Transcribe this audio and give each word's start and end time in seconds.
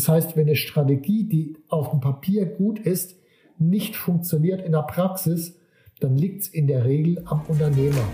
Das 0.00 0.08
heißt, 0.08 0.34
wenn 0.34 0.46
eine 0.46 0.56
Strategie, 0.56 1.24
die 1.24 1.58
auf 1.68 1.90
dem 1.90 2.00
Papier 2.00 2.46
gut 2.46 2.78
ist, 2.78 3.16
nicht 3.58 3.96
funktioniert 3.96 4.62
in 4.62 4.72
der 4.72 4.80
Praxis, 4.80 5.58
dann 6.00 6.16
liegt 6.16 6.40
es 6.40 6.48
in 6.48 6.66
der 6.66 6.86
Regel 6.86 7.22
am 7.26 7.42
Unternehmer. 7.48 8.08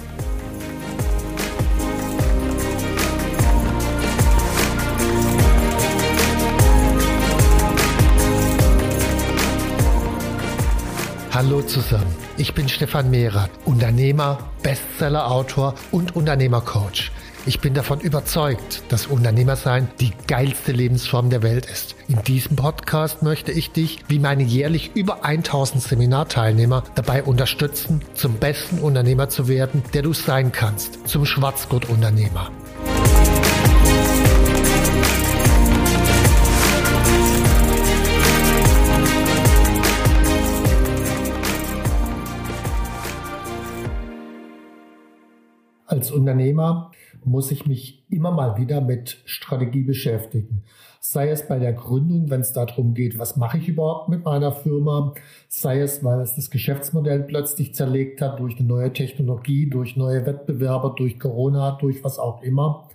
Hallo 11.30 11.62
zusammen, 11.62 12.12
ich 12.36 12.52
bin 12.52 12.68
Stefan 12.68 13.10
Mehrath, 13.12 13.50
Unternehmer, 13.64 14.38
Bestseller-Autor 14.64 15.76
und 15.92 16.16
Unternehmercoach. 16.16 17.12
Ich 17.48 17.60
bin 17.60 17.74
davon 17.74 18.00
überzeugt, 18.00 18.82
dass 18.88 19.06
Unternehmersein 19.06 19.86
die 20.00 20.10
geilste 20.26 20.72
Lebensform 20.72 21.30
der 21.30 21.44
Welt 21.44 21.64
ist. 21.66 21.94
In 22.08 22.20
diesem 22.24 22.56
Podcast 22.56 23.22
möchte 23.22 23.52
ich 23.52 23.70
dich, 23.70 24.00
wie 24.08 24.18
meine 24.18 24.42
jährlich 24.42 24.90
über 24.96 25.24
1000 25.24 25.80
Seminarteilnehmer, 25.80 26.82
dabei 26.96 27.22
unterstützen, 27.22 28.02
zum 28.14 28.34
besten 28.34 28.80
Unternehmer 28.80 29.28
zu 29.28 29.46
werden, 29.46 29.84
der 29.94 30.02
du 30.02 30.12
sein 30.12 30.50
kannst, 30.50 31.06
zum 31.06 31.24
Schwarzgurt-Unternehmer. 31.24 32.50
Als 45.86 46.10
Unternehmer 46.10 46.90
muss 47.26 47.50
ich 47.50 47.66
mich 47.66 48.04
immer 48.08 48.30
mal 48.30 48.56
wieder 48.56 48.80
mit 48.80 49.18
Strategie 49.24 49.82
beschäftigen. 49.82 50.62
Sei 51.00 51.28
es 51.28 51.46
bei 51.46 51.58
der 51.58 51.72
Gründung, 51.72 52.30
wenn 52.30 52.40
es 52.40 52.52
darum 52.52 52.94
geht, 52.94 53.18
was 53.18 53.36
mache 53.36 53.58
ich 53.58 53.68
überhaupt 53.68 54.08
mit 54.08 54.24
meiner 54.24 54.52
Firma, 54.52 55.12
sei 55.48 55.80
es, 55.80 56.02
weil 56.04 56.20
es 56.20 56.34
das 56.34 56.50
Geschäftsmodell 56.50 57.24
plötzlich 57.24 57.74
zerlegt 57.74 58.20
hat 58.20 58.38
durch 58.40 58.58
eine 58.58 58.68
neue 58.68 58.92
Technologie, 58.92 59.68
durch 59.68 59.96
neue 59.96 60.24
Wettbewerber, 60.24 60.94
durch 60.96 61.18
Corona, 61.18 61.72
durch 61.80 62.02
was 62.02 62.18
auch 62.18 62.42
immer, 62.42 62.88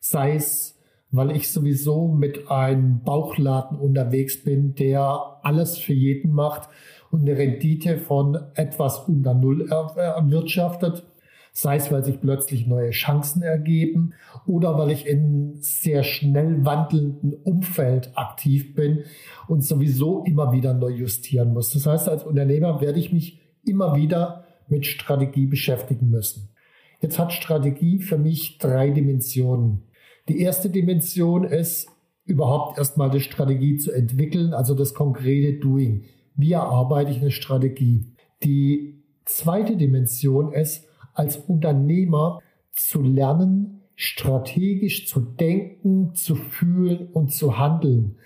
sei 0.00 0.36
es, 0.36 0.78
weil 1.10 1.30
ich 1.30 1.50
sowieso 1.52 2.08
mit 2.08 2.50
einem 2.50 3.00
Bauchladen 3.02 3.78
unterwegs 3.78 4.42
bin, 4.42 4.74
der 4.74 5.38
alles 5.42 5.78
für 5.78 5.92
jeden 5.92 6.32
macht 6.32 6.68
und 7.10 7.20
eine 7.20 7.36
Rendite 7.36 7.98
von 7.98 8.38
etwas 8.54 9.00
unter 9.00 9.34
Null 9.34 9.68
erwirtschaftet 9.70 11.04
sei 11.56 11.76
es, 11.76 11.90
weil 11.92 12.04
sich 12.04 12.20
plötzlich 12.20 12.66
neue 12.66 12.90
Chancen 12.90 13.42
ergeben 13.42 14.12
oder 14.44 14.76
weil 14.76 14.90
ich 14.90 15.06
in 15.06 15.54
sehr 15.60 16.02
schnell 16.02 16.64
wandelnden 16.64 17.32
Umfeld 17.32 18.10
aktiv 18.16 18.74
bin 18.74 19.04
und 19.46 19.64
sowieso 19.64 20.24
immer 20.24 20.52
wieder 20.52 20.74
neu 20.74 20.90
justieren 20.90 21.54
muss. 21.54 21.72
Das 21.72 21.86
heißt, 21.86 22.08
als 22.08 22.24
Unternehmer 22.24 22.80
werde 22.80 22.98
ich 22.98 23.12
mich 23.12 23.40
immer 23.64 23.94
wieder 23.94 24.44
mit 24.68 24.84
Strategie 24.84 25.46
beschäftigen 25.46 26.10
müssen. 26.10 26.50
Jetzt 27.00 27.20
hat 27.20 27.32
Strategie 27.32 28.00
für 28.00 28.18
mich 28.18 28.58
drei 28.58 28.90
Dimensionen. 28.90 29.84
Die 30.28 30.40
erste 30.40 30.70
Dimension 30.70 31.44
ist, 31.44 31.88
überhaupt 32.24 32.78
erstmal 32.78 33.10
die 33.10 33.20
Strategie 33.20 33.76
zu 33.76 33.92
entwickeln, 33.92 34.54
also 34.54 34.74
das 34.74 34.94
konkrete 34.94 35.60
Doing. 35.60 36.04
Wie 36.34 36.52
erarbeite 36.52 37.12
ich 37.12 37.20
eine 37.20 37.30
Strategie? 37.30 38.12
Die 38.42 39.04
zweite 39.24 39.76
Dimension 39.76 40.52
ist, 40.52 40.88
als 41.14 41.36
Unternehmer 41.36 42.40
zu 42.72 43.02
lernen, 43.02 43.82
strategisch 43.96 45.06
zu 45.06 45.20
denken, 45.20 46.14
zu 46.14 46.34
fühlen 46.34 47.08
und 47.12 47.32
zu 47.32 47.58
handeln. 47.58 48.16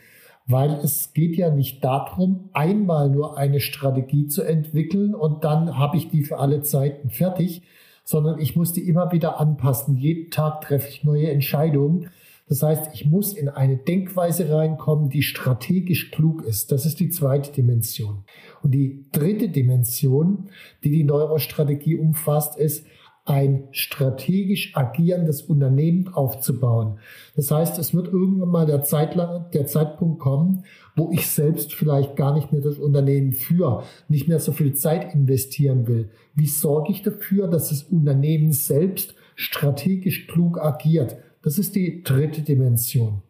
Weil 0.47 0.73
es 0.83 1.13
geht 1.13 1.37
ja 1.37 1.51
nicht 1.51 1.85
darum, 1.85 2.49
einmal 2.55 3.11
nur 3.11 3.37
eine 3.37 3.61
Strategie 3.61 4.29
zu 4.29 4.43
entwickeln 4.43 5.15
und 5.15 5.45
dann 5.45 5.77
habe 5.77 5.99
ich 5.99 6.09
die 6.09 6.25
für 6.25 6.39
alle 6.39 6.63
Zeiten 6.63 7.11
fertig, 7.11 7.63
sondern 8.03 8.39
ich 8.39 8.57
muss 8.57 8.73
die 8.73 8.89
immer 8.89 9.13
wieder 9.13 9.39
anpassen. 9.39 9.97
Jeden 9.97 10.31
Tag 10.31 10.63
treffe 10.63 10.89
ich 10.89 11.05
neue 11.05 11.31
Entscheidungen. 11.31 12.09
Das 12.49 12.63
heißt, 12.63 12.91
ich 12.95 13.07
muss 13.07 13.35
in 13.35 13.49
eine 13.49 13.77
Denkweise 13.77 14.51
reinkommen, 14.51 15.11
die 15.11 15.23
strategisch 15.23 16.11
klug 16.11 16.45
ist. 16.45 16.73
Das 16.73 16.87
ist 16.87 16.99
die 17.01 17.11
zweite 17.11 17.53
Dimension. 17.53 18.25
Und 18.63 18.73
die 18.73 19.05
dritte 19.13 19.49
Dimension, 19.49 20.49
die 20.83 20.91
die 20.91 21.05
Neurostrategie 21.05 21.97
umfasst, 21.97 22.59
ist, 22.59 22.87
ein 23.29 23.69
strategisch 23.73 24.75
agierendes 24.75 25.43
Unternehmen 25.43 26.09
aufzubauen. 26.09 26.99
Das 27.37 27.51
heißt, 27.51 27.79
es 27.79 27.93
wird 27.93 28.09
irgendwann 28.09 28.49
mal 28.49 28.65
der, 28.65 28.83
Zeitlang, 28.83 29.51
der 29.53 29.67
Zeitpunkt 29.67 30.19
kommen, 30.19 30.65
wo 30.97 31.11
ich 31.13 31.27
selbst 31.27 31.75
vielleicht 31.75 32.17
gar 32.17 32.35
nicht 32.35 32.53
mehr 32.53 32.63
das 32.63 32.79
Unternehmen 32.79 33.35
führe, 33.35 33.83
nicht 34.09 34.29
mehr 34.29 34.41
so 34.41 34.53
viel 34.53 34.75
Zeit 34.75 35.15
investieren 35.15 35.87
will. 35.87 36.09
Wie 36.35 36.47
sorge 36.47 36.91
ich 36.91 37.03
dafür, 37.03 37.49
dass 37.49 37.69
das 37.69 37.83
Unternehmen 37.83 38.53
selbst 38.53 39.15
strategisch 39.37 40.27
klug 40.27 40.59
agiert? 40.59 41.19
Das 41.49 41.59
ist 41.59 41.75
die 41.77 42.03
dritte 42.03 42.43
Dimension. 42.43 43.23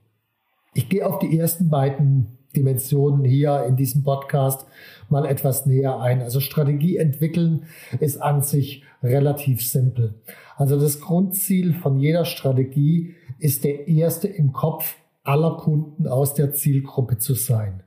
Ich 0.74 0.88
gehe 0.88 1.06
auf 1.06 1.20
die 1.20 1.38
ersten 1.38 1.68
beiden 1.68 2.38
Dimensionen 2.56 3.24
hier 3.24 3.62
in 3.62 3.76
diesem 3.76 4.02
Podcast 4.02 4.66
mal 5.08 5.24
etwas 5.24 5.66
näher 5.66 6.00
ein. 6.00 6.20
Also 6.20 6.40
Strategie 6.40 6.96
entwickeln 6.96 7.66
ist 8.00 8.20
an 8.20 8.42
sich 8.42 8.82
relativ 9.04 9.64
simpel. 9.64 10.16
Also 10.56 10.80
das 10.80 11.00
Grundziel 11.00 11.74
von 11.74 12.00
jeder 12.00 12.24
Strategie 12.24 13.14
ist 13.38 13.62
der 13.62 13.86
erste 13.86 14.26
im 14.26 14.52
Kopf 14.52 14.96
aller 15.22 15.56
Kunden 15.56 16.08
aus 16.08 16.34
der 16.34 16.52
Zielgruppe 16.52 17.18
zu 17.18 17.34
sein. 17.34 17.84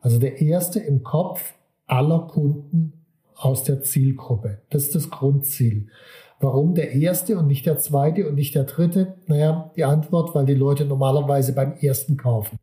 Also 0.00 0.18
der 0.18 0.40
erste 0.40 0.80
im 0.80 1.02
Kopf 1.02 1.52
aller 1.86 2.20
Kunden 2.20 3.04
aus 3.34 3.62
der 3.64 3.82
Zielgruppe. 3.82 4.62
Das 4.70 4.84
ist 4.84 4.94
das 4.94 5.10
Grundziel. 5.10 5.88
Warum 6.40 6.74
der 6.74 6.92
erste 6.92 7.38
und 7.38 7.46
nicht 7.46 7.64
der 7.66 7.78
zweite 7.78 8.28
und 8.28 8.34
nicht 8.34 8.54
der 8.54 8.64
dritte? 8.64 9.14
Naja, 9.26 9.70
die 9.76 9.84
Antwort, 9.84 10.34
weil 10.34 10.44
die 10.44 10.54
Leute 10.54 10.84
normalerweise 10.84 11.54
beim 11.54 11.74
ersten 11.80 12.16
kaufen. 12.16 12.58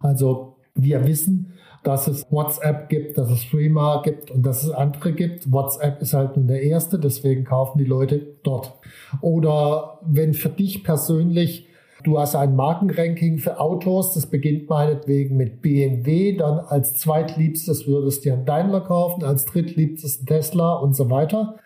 Also 0.00 0.56
wir 0.74 1.06
wissen, 1.06 1.52
dass 1.84 2.08
es 2.08 2.26
WhatsApp 2.30 2.88
gibt, 2.88 3.18
dass 3.18 3.30
es 3.30 3.42
Streamer 3.42 4.02
gibt 4.04 4.30
und 4.30 4.44
dass 4.44 4.62
es 4.62 4.70
andere 4.70 5.12
gibt. 5.12 5.50
WhatsApp 5.50 6.00
ist 6.00 6.14
halt 6.14 6.36
nur 6.36 6.46
der 6.46 6.62
erste, 6.62 6.98
deswegen 6.98 7.44
kaufen 7.44 7.78
die 7.78 7.84
Leute 7.84 8.36
dort. 8.42 8.74
Oder 9.20 9.98
wenn 10.02 10.34
für 10.34 10.48
dich 10.48 10.84
persönlich 10.84 11.68
Du 12.04 12.18
hast 12.18 12.34
ein 12.34 12.56
Markenranking 12.56 13.38
für 13.38 13.60
Autos, 13.60 14.14
das 14.14 14.26
beginnt 14.26 14.68
meinetwegen 14.68 15.36
mit 15.36 15.62
BMW, 15.62 16.36
dann 16.36 16.58
als 16.58 16.94
zweitliebstes 16.94 17.86
würdest 17.86 18.24
du 18.24 18.32
einen 18.32 18.44
Daimler 18.44 18.80
kaufen, 18.80 19.22
als 19.22 19.44
drittliebstes 19.44 20.18
einen 20.18 20.26
Tesla 20.26 20.74
und 20.74 20.96
so 20.96 21.10
weiter. 21.10 21.60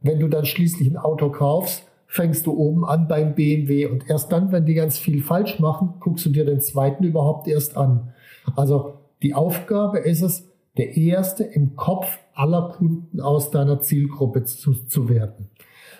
Wenn 0.00 0.20
du 0.20 0.28
dann 0.28 0.44
schließlich 0.44 0.90
ein 0.90 0.96
Auto 0.96 1.30
kaufst, 1.30 1.84
fängst 2.06 2.46
du 2.46 2.52
oben 2.52 2.84
an 2.84 3.06
beim 3.06 3.34
BMW 3.34 3.86
und 3.86 4.08
erst 4.08 4.32
dann, 4.32 4.50
wenn 4.50 4.64
die 4.64 4.74
ganz 4.74 4.98
viel 4.98 5.22
falsch 5.22 5.58
machen, 5.60 5.94
guckst 6.00 6.24
du 6.26 6.30
dir 6.30 6.44
den 6.44 6.60
zweiten 6.60 7.04
überhaupt 7.04 7.46
erst 7.48 7.76
an. 7.76 8.12
Also 8.56 8.94
die 9.22 9.34
Aufgabe 9.34 9.98
ist 9.98 10.22
es, 10.22 10.48
der 10.78 10.96
Erste 10.96 11.44
im 11.44 11.76
Kopf 11.76 12.18
aller 12.34 12.70
Kunden 12.76 13.20
aus 13.20 13.50
deiner 13.50 13.80
Zielgruppe 13.80 14.44
zu, 14.44 14.72
zu 14.72 15.08
werden. 15.08 15.50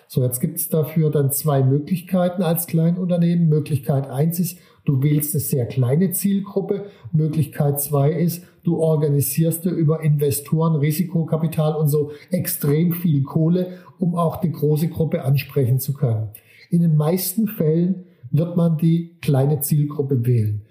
So, 0.07 0.23
jetzt 0.23 0.39
gibt 0.39 0.57
es 0.57 0.69
dafür 0.69 1.11
dann 1.11 1.31
zwei 1.31 1.61
Möglichkeiten 1.61 2.41
als 2.41 2.65
Kleinunternehmen. 2.65 3.47
Möglichkeit 3.47 4.09
eins 4.09 4.39
ist, 4.39 4.57
du 4.85 5.03
wählst 5.03 5.35
eine 5.35 5.41
sehr 5.41 5.67
kleine 5.67 6.11
Zielgruppe. 6.11 6.85
Möglichkeit 7.11 7.79
zwei 7.79 8.11
ist, 8.11 8.43
du 8.63 8.79
organisierst 8.79 9.65
dir 9.65 9.71
über 9.71 10.01
Investoren, 10.01 10.75
Risikokapital 10.75 11.75
und 11.75 11.87
so 11.87 12.11
extrem 12.31 12.93
viel 12.93 13.23
Kohle, 13.23 13.79
um 13.99 14.15
auch 14.15 14.37
die 14.37 14.51
große 14.51 14.89
Gruppe 14.89 15.23
ansprechen 15.23 15.79
zu 15.79 15.93
können. 15.93 16.29
In 16.69 16.81
den 16.81 16.95
meisten 16.95 17.47
Fällen 17.47 18.05
wird 18.31 18.55
man 18.55 18.77
die 18.77 19.17
kleine 19.21 19.61
Zielgruppe 19.61 20.25
wählen. 20.25 20.61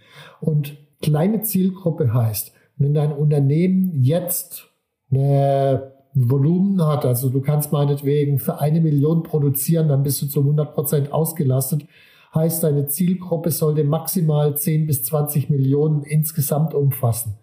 Und 0.40 0.76
kleine 1.02 1.42
Zielgruppe 1.42 2.12
heißt, 2.14 2.52
wenn 2.76 2.94
dein 2.94 3.12
Unternehmen 3.12 3.92
jetzt 3.94 4.68
eine 5.10 5.92
Volumen 6.14 6.84
hat, 6.84 7.04
also 7.04 7.28
du 7.28 7.40
kannst 7.40 7.72
meinetwegen 7.72 8.38
für 8.38 8.60
eine 8.60 8.80
Million 8.80 9.22
produzieren, 9.22 9.88
dann 9.88 10.02
bist 10.02 10.22
du 10.22 10.26
zu 10.26 10.40
100 10.40 10.74
Prozent 10.74 11.12
ausgelastet, 11.12 11.86
heißt 12.34 12.62
deine 12.62 12.86
Zielgruppe 12.86 13.50
sollte 13.50 13.84
maximal 13.84 14.56
10 14.56 14.86
bis 14.86 15.02
20 15.04 15.50
Millionen 15.50 16.02
insgesamt 16.02 16.74
umfassen. 16.74 17.34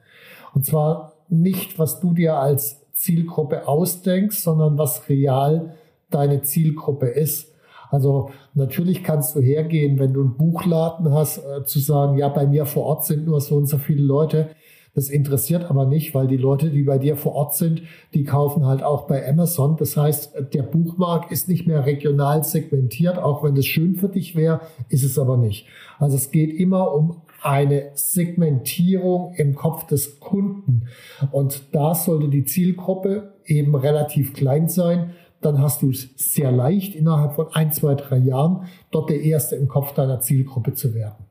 Und 0.55 0.65
zwar 0.65 1.13
nicht, 1.29 1.77
was 1.77 1.99
du 1.99 2.13
dir 2.13 2.37
als 2.37 2.81
Zielgruppe 2.93 3.67
ausdenkst, 3.67 4.41
sondern 4.41 4.77
was 4.77 5.09
real 5.09 5.75
deine 6.09 6.41
Zielgruppe 6.41 7.07
ist. 7.07 7.51
Also 7.91 8.31
natürlich 8.53 9.03
kannst 9.03 9.35
du 9.35 9.41
hergehen, 9.41 9.99
wenn 9.99 10.13
du 10.13 10.21
einen 10.21 10.37
Buchladen 10.37 11.13
hast, 11.13 11.39
äh, 11.39 11.65
zu 11.65 11.79
sagen, 11.79 12.17
ja, 12.17 12.29
bei 12.29 12.47
mir 12.47 12.65
vor 12.65 12.85
Ort 12.85 13.05
sind 13.05 13.25
nur 13.25 13.41
so 13.41 13.55
und 13.55 13.67
so 13.67 13.77
viele 13.77 14.01
Leute. 14.01 14.49
Das 14.95 15.09
interessiert 15.09 15.69
aber 15.69 15.85
nicht, 15.85 16.15
weil 16.15 16.27
die 16.27 16.37
Leute, 16.37 16.69
die 16.69 16.83
bei 16.83 16.97
dir 16.97 17.17
vor 17.17 17.35
Ort 17.35 17.53
sind, 17.55 17.81
die 18.13 18.23
kaufen 18.23 18.65
halt 18.65 18.81
auch 18.81 19.07
bei 19.07 19.27
Amazon. 19.27 19.75
Das 19.75 19.97
heißt, 19.97 20.53
der 20.53 20.63
Buchmarkt 20.63 21.33
ist 21.33 21.49
nicht 21.49 21.67
mehr 21.67 21.85
regional 21.85 22.45
segmentiert, 22.45 23.17
auch 23.17 23.43
wenn 23.43 23.57
es 23.57 23.65
schön 23.65 23.95
für 23.95 24.07
dich 24.07 24.37
wäre, 24.37 24.61
ist 24.87 25.03
es 25.03 25.19
aber 25.19 25.35
nicht. 25.35 25.67
Also 25.99 26.15
es 26.15 26.31
geht 26.31 26.57
immer 26.57 26.93
um 26.93 27.21
eine 27.45 27.91
Segmentierung 27.93 29.33
im 29.35 29.53
Kopf 29.53 29.85
des 29.85 30.19
Kunden. 30.19 30.87
Und 31.31 31.63
da 31.73 31.93
sollte 31.93 32.29
die 32.29 32.43
Zielgruppe 32.43 33.35
eben 33.45 33.75
relativ 33.75 34.33
klein 34.33 34.67
sein. 34.67 35.11
Dann 35.41 35.59
hast 35.59 35.83
du 35.83 35.91
es 35.91 36.09
sehr 36.15 36.51
leicht, 36.51 36.95
innerhalb 36.95 37.33
von 37.33 37.53
ein, 37.53 37.71
zwei, 37.71 37.93
drei 37.93 38.17
Jahren 38.17 38.65
dort 38.89 39.11
der 39.11 39.21
Erste 39.21 39.55
im 39.55 39.67
Kopf 39.67 39.93
deiner 39.93 40.21
Zielgruppe 40.21 40.73
zu 40.73 40.95
werden. 40.95 41.25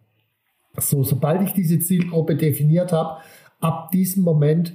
So, 0.78 1.02
sobald 1.02 1.42
ich 1.42 1.52
diese 1.52 1.80
Zielgruppe 1.80 2.36
definiert 2.36 2.92
habe, 2.92 3.20
ab 3.60 3.90
diesem 3.90 4.22
Moment 4.22 4.74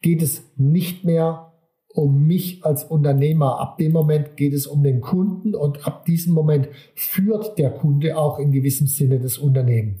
geht 0.00 0.22
es 0.22 0.42
nicht 0.56 1.04
mehr 1.04 1.52
um 1.88 2.26
mich 2.26 2.64
als 2.64 2.84
Unternehmer. 2.84 3.60
Ab 3.60 3.76
dem 3.76 3.92
Moment 3.92 4.36
geht 4.36 4.54
es 4.54 4.66
um 4.66 4.82
den 4.82 5.00
Kunden 5.00 5.54
und 5.54 5.86
ab 5.86 6.06
diesem 6.06 6.32
Moment 6.32 6.68
führt 6.94 7.58
der 7.58 7.70
Kunde 7.70 8.16
auch 8.16 8.38
in 8.38 8.52
gewissem 8.52 8.86
Sinne 8.86 9.18
das 9.18 9.36
Unternehmen. 9.36 10.00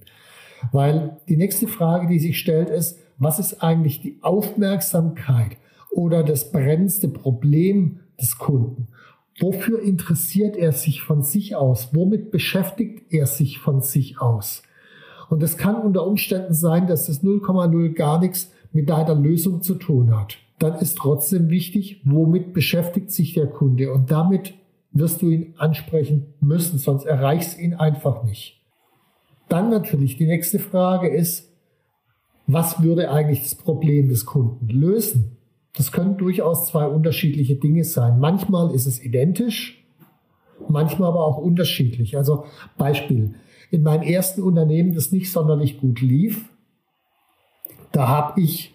Weil 0.72 1.18
die 1.28 1.36
nächste 1.36 1.68
Frage, 1.68 2.06
die 2.06 2.18
sich 2.18 2.38
stellt, 2.38 2.70
ist, 2.70 2.98
was 3.18 3.38
ist 3.38 3.62
eigentlich 3.62 4.00
die 4.00 4.18
Aufmerksamkeit 4.22 5.56
oder 5.90 6.22
das 6.22 6.52
brennendste 6.52 7.08
Problem 7.08 8.00
des 8.20 8.38
Kunden? 8.38 8.88
Wofür 9.40 9.80
interessiert 9.80 10.56
er 10.56 10.72
sich 10.72 11.02
von 11.02 11.22
sich 11.22 11.54
aus? 11.54 11.90
Womit 11.92 12.30
beschäftigt 12.30 13.12
er 13.12 13.26
sich 13.26 13.58
von 13.58 13.82
sich 13.82 14.20
aus? 14.20 14.62
Und 15.30 15.42
es 15.42 15.56
kann 15.56 15.76
unter 15.76 16.06
Umständen 16.06 16.54
sein, 16.54 16.86
dass 16.86 17.06
das 17.06 17.22
0,0 17.22 17.92
gar 17.92 18.18
nichts 18.18 18.50
mit 18.72 18.88
deiner 18.88 19.14
Lösung 19.14 19.62
zu 19.62 19.74
tun 19.74 20.16
hat. 20.16 20.38
Dann 20.58 20.74
ist 20.74 20.96
trotzdem 20.96 21.50
wichtig, 21.50 22.02
womit 22.04 22.52
beschäftigt 22.52 23.12
sich 23.12 23.34
der 23.34 23.46
Kunde? 23.46 23.92
Und 23.92 24.10
damit 24.10 24.54
wirst 24.90 25.22
du 25.22 25.28
ihn 25.28 25.54
ansprechen 25.58 26.34
müssen, 26.40 26.78
sonst 26.78 27.04
erreichst 27.04 27.58
du 27.58 27.62
ihn 27.62 27.74
einfach 27.74 28.24
nicht. 28.24 28.57
Dann 29.48 29.70
natürlich 29.70 30.16
die 30.16 30.26
nächste 30.26 30.58
Frage 30.58 31.08
ist, 31.08 31.48
was 32.46 32.82
würde 32.82 33.10
eigentlich 33.10 33.42
das 33.42 33.54
Problem 33.54 34.08
des 34.08 34.24
Kunden 34.24 34.68
lösen? 34.68 35.36
Das 35.76 35.92
können 35.92 36.16
durchaus 36.16 36.66
zwei 36.66 36.86
unterschiedliche 36.86 37.56
Dinge 37.56 37.84
sein. 37.84 38.18
Manchmal 38.18 38.74
ist 38.74 38.86
es 38.86 39.02
identisch, 39.02 39.84
manchmal 40.68 41.10
aber 41.10 41.24
auch 41.24 41.38
unterschiedlich. 41.38 42.16
Also 42.16 42.44
Beispiel, 42.76 43.34
in 43.70 43.82
meinem 43.82 44.02
ersten 44.02 44.42
Unternehmen, 44.42 44.94
das 44.94 45.12
nicht 45.12 45.30
sonderlich 45.30 45.78
gut 45.78 46.00
lief, 46.00 46.48
da 47.92 48.08
habe 48.08 48.40
ich 48.40 48.74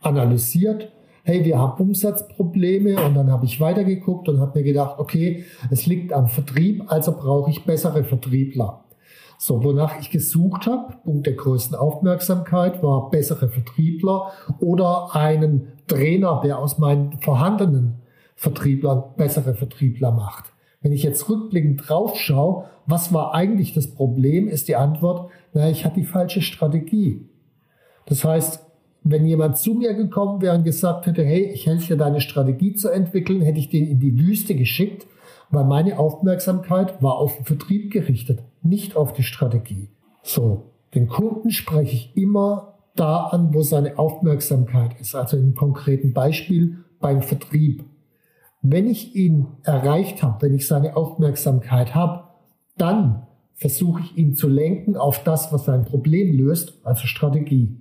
analysiert, 0.00 0.90
hey, 1.24 1.44
wir 1.44 1.58
haben 1.58 1.80
Umsatzprobleme 1.82 3.02
und 3.04 3.14
dann 3.14 3.30
habe 3.30 3.46
ich 3.46 3.60
weitergeguckt 3.60 4.28
und 4.28 4.40
habe 4.40 4.58
mir 4.58 4.64
gedacht, 4.64 4.98
okay, 4.98 5.44
es 5.70 5.86
liegt 5.86 6.12
am 6.12 6.28
Vertrieb, 6.28 6.84
also 6.88 7.12
brauche 7.12 7.50
ich 7.50 7.64
bessere 7.64 8.04
Vertriebler. 8.04 8.83
So, 9.38 9.62
wonach 9.62 9.98
ich 10.00 10.10
gesucht 10.10 10.66
habe, 10.66 10.94
Punkt 11.04 11.26
der 11.26 11.34
größten 11.34 11.76
Aufmerksamkeit, 11.76 12.82
war 12.82 13.10
bessere 13.10 13.48
Vertriebler 13.48 14.32
oder 14.60 15.14
einen 15.14 15.72
Trainer, 15.86 16.40
der 16.42 16.58
aus 16.58 16.78
meinen 16.78 17.18
vorhandenen 17.18 18.02
Vertrieblern 18.36 19.02
bessere 19.16 19.54
Vertriebler 19.54 20.12
macht. 20.12 20.52
Wenn 20.80 20.92
ich 20.92 21.02
jetzt 21.02 21.28
rückblickend 21.28 21.88
drauf 21.88 22.16
schaue, 22.16 22.64
was 22.86 23.12
war 23.12 23.34
eigentlich 23.34 23.72
das 23.72 23.94
Problem, 23.94 24.48
ist 24.48 24.68
die 24.68 24.76
Antwort, 24.76 25.30
naja, 25.52 25.70
ich 25.70 25.84
hatte 25.84 26.00
die 26.00 26.06
falsche 26.06 26.42
Strategie. 26.42 27.28
Das 28.06 28.24
heißt, 28.24 28.64
wenn 29.02 29.26
jemand 29.26 29.58
zu 29.58 29.74
mir 29.74 29.94
gekommen 29.94 30.40
wäre 30.40 30.56
und 30.56 30.64
gesagt 30.64 31.06
hätte, 31.06 31.24
hey, 31.24 31.50
ich 31.52 31.66
helfe 31.66 31.88
dir 31.88 31.96
deine 31.96 32.20
Strategie 32.20 32.74
zu 32.74 32.88
entwickeln, 32.88 33.42
hätte 33.42 33.58
ich 33.58 33.68
den 33.68 33.86
in 33.86 34.00
die 34.00 34.18
Wüste 34.18 34.54
geschickt, 34.54 35.06
weil 35.54 35.64
meine 35.64 35.98
Aufmerksamkeit 35.98 37.02
war 37.02 37.16
auf 37.16 37.36
den 37.36 37.44
Vertrieb 37.44 37.92
gerichtet, 37.92 38.42
nicht 38.62 38.96
auf 38.96 39.12
die 39.12 39.22
Strategie. 39.22 39.88
So, 40.22 40.70
den 40.94 41.08
Kunden 41.08 41.50
spreche 41.50 41.94
ich 41.94 42.16
immer 42.16 42.74
da 42.94 43.24
an, 43.26 43.52
wo 43.52 43.62
seine 43.62 43.98
Aufmerksamkeit 43.98 45.00
ist. 45.00 45.14
Also 45.14 45.36
im 45.36 45.54
konkreten 45.54 46.12
Beispiel 46.12 46.78
beim 47.00 47.22
Vertrieb. 47.22 47.84
Wenn 48.62 48.88
ich 48.88 49.14
ihn 49.14 49.46
erreicht 49.62 50.22
habe, 50.22 50.42
wenn 50.42 50.54
ich 50.54 50.66
seine 50.66 50.96
Aufmerksamkeit 50.96 51.94
habe, 51.94 52.24
dann 52.78 53.26
versuche 53.54 54.00
ich 54.00 54.16
ihn 54.16 54.34
zu 54.34 54.48
lenken 54.48 54.96
auf 54.96 55.22
das, 55.22 55.52
was 55.52 55.64
sein 55.64 55.84
Problem 55.84 56.36
löst, 56.36 56.80
also 56.82 57.06
Strategie. 57.06 57.80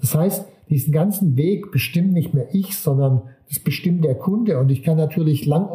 Das 0.00 0.14
heißt, 0.14 0.46
diesen 0.70 0.92
ganzen 0.92 1.36
Weg 1.36 1.72
bestimmt 1.72 2.12
nicht 2.12 2.34
mehr 2.34 2.54
ich, 2.54 2.76
sondern 2.76 3.22
das 3.48 3.58
bestimmt 3.58 4.04
der 4.04 4.14
Kunde. 4.14 4.58
Und 4.58 4.70
ich 4.70 4.82
kann 4.82 4.96
natürlich 4.96 5.46
lang 5.46 5.68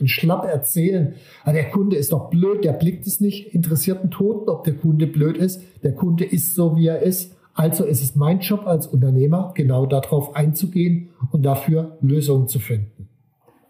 und, 0.00 0.08
schlapp 0.08 0.44
erzählen, 0.44 1.14
ah, 1.44 1.52
der 1.52 1.70
Kunde 1.70 1.96
ist 1.96 2.12
doch 2.12 2.30
blöd, 2.30 2.64
der 2.64 2.72
blickt 2.72 3.06
es 3.06 3.20
nicht, 3.20 3.54
interessiert 3.54 4.00
einen 4.00 4.10
Toten, 4.10 4.48
ob 4.48 4.64
der 4.64 4.74
Kunde 4.74 5.06
blöd 5.06 5.36
ist. 5.36 5.62
Der 5.82 5.94
Kunde 5.94 6.24
ist 6.24 6.54
so, 6.54 6.76
wie 6.76 6.86
er 6.86 7.02
ist. 7.02 7.34
Also 7.54 7.84
ist 7.84 8.02
es 8.02 8.14
mein 8.14 8.38
Job 8.38 8.66
als 8.66 8.86
Unternehmer, 8.86 9.52
genau 9.56 9.86
darauf 9.86 10.36
einzugehen 10.36 11.08
und 11.32 11.42
dafür 11.42 11.98
Lösungen 12.00 12.46
zu 12.46 12.60
finden. 12.60 13.08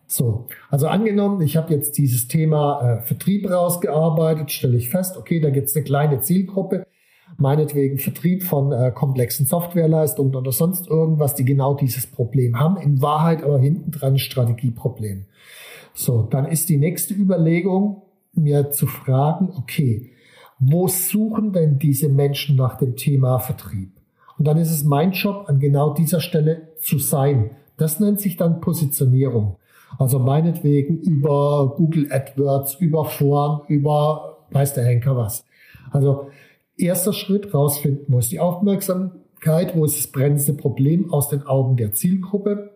So, 0.06 0.46
also 0.70 0.88
angenommen, 0.88 1.42
ich 1.42 1.58
habe 1.58 1.74
jetzt 1.74 1.98
dieses 1.98 2.28
Thema 2.28 2.80
äh, 2.80 3.00
Vertrieb 3.02 3.48
rausgearbeitet, 3.50 4.50
stelle 4.50 4.78
ich 4.78 4.88
fest, 4.88 5.18
okay, 5.18 5.38
da 5.38 5.50
gibt 5.50 5.68
es 5.68 5.76
eine 5.76 5.84
kleine 5.84 6.20
Zielgruppe, 6.22 6.86
meinetwegen 7.36 7.98
Vertrieb 7.98 8.42
von 8.42 8.72
äh, 8.72 8.90
komplexen 8.90 9.44
Softwareleistungen 9.44 10.34
oder 10.34 10.50
sonst 10.50 10.88
irgendwas, 10.88 11.34
die 11.34 11.44
genau 11.44 11.74
dieses 11.74 12.06
Problem 12.06 12.58
haben, 12.58 12.78
in 12.78 13.02
Wahrheit 13.02 13.42
aber 13.42 13.58
hinten 13.58 13.90
dran 13.90 14.18
Strategieproblem. 14.18 15.26
So, 15.98 16.22
dann 16.22 16.44
ist 16.44 16.68
die 16.68 16.76
nächste 16.76 17.12
Überlegung, 17.12 18.02
mir 18.32 18.70
zu 18.70 18.86
fragen, 18.86 19.52
okay, 19.58 20.12
wo 20.60 20.86
suchen 20.86 21.52
denn 21.52 21.80
diese 21.80 22.08
Menschen 22.08 22.54
nach 22.54 22.76
dem 22.78 22.94
Thema 22.94 23.40
Vertrieb? 23.40 23.90
Und 24.38 24.46
dann 24.46 24.58
ist 24.58 24.70
es 24.70 24.84
mein 24.84 25.10
Job, 25.10 25.46
an 25.48 25.58
genau 25.58 25.92
dieser 25.94 26.20
Stelle 26.20 26.68
zu 26.78 27.00
sein. 27.00 27.50
Das 27.78 27.98
nennt 27.98 28.20
sich 28.20 28.36
dann 28.36 28.60
Positionierung. 28.60 29.56
Also 29.98 30.20
meinetwegen 30.20 30.98
über 30.98 31.74
Google 31.76 32.12
AdWords, 32.12 32.76
über 32.76 33.04
Foren, 33.04 33.62
über 33.66 34.46
weiß 34.52 34.74
der 34.74 34.84
Henker 34.84 35.16
was. 35.16 35.44
Also 35.90 36.28
erster 36.76 37.12
Schritt 37.12 37.52
rausfinden, 37.52 38.04
wo 38.06 38.20
ist 38.20 38.30
die 38.30 38.38
Aufmerksamkeit, 38.38 39.74
wo 39.74 39.84
ist 39.84 39.98
das 39.98 40.12
brennendste 40.12 40.52
Problem 40.52 41.12
aus 41.12 41.28
den 41.28 41.42
Augen 41.42 41.76
der 41.76 41.92
Zielgruppe. 41.92 42.70